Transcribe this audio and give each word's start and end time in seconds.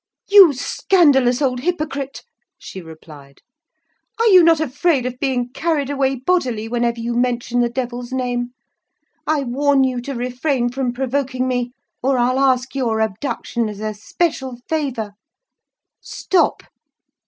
"You 0.27 0.53
scandalous 0.53 1.43
old 1.43 1.59
hypocrite!" 1.59 2.23
she 2.57 2.81
replied. 2.81 3.41
"Are 4.19 4.25
you 4.29 4.41
not 4.41 4.59
afraid 4.59 5.05
of 5.05 5.19
being 5.19 5.49
carried 5.49 5.91
away 5.91 6.15
bodily, 6.15 6.67
whenever 6.67 6.99
you 6.99 7.13
mention 7.13 7.59
the 7.59 7.69
devil's 7.69 8.11
name? 8.11 8.49
I 9.27 9.41
warn 9.43 9.83
you 9.83 10.01
to 10.01 10.15
refrain 10.15 10.69
from 10.69 10.91
provoking 10.91 11.47
me, 11.47 11.73
or 12.01 12.17
I'll 12.17 12.39
ask 12.39 12.73
your 12.73 12.99
abduction 12.99 13.69
as 13.69 13.79
a 13.79 13.93
special 13.93 14.57
favour! 14.67 15.13
Stop! 16.01 16.63